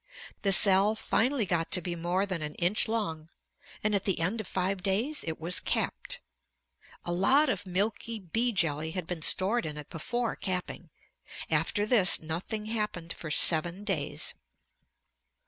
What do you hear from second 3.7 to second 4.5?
and at the end of